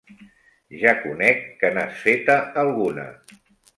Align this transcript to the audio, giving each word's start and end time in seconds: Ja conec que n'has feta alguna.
Ja 0.83 0.93
conec 1.03 1.43
que 1.59 1.71
n'has 1.75 2.01
feta 2.07 2.39
alguna. 2.63 3.07